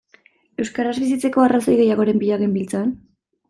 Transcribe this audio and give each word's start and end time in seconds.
Euskaraz 0.63 0.93
bizitzeko 1.03 1.45
arrazoi 1.49 1.77
gehiagoren 1.83 2.21
bila 2.27 2.43
genbiltzan? 2.45 2.95